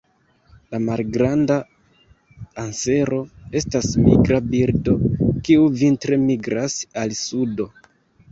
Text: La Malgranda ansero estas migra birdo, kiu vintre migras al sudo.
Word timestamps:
La 0.75 0.77
Malgranda 0.85 1.57
ansero 2.63 3.19
estas 3.61 3.91
migra 4.07 4.41
birdo, 4.55 4.97
kiu 5.49 5.67
vintre 5.83 6.19
migras 6.23 6.79
al 7.03 7.17
sudo. 7.21 7.69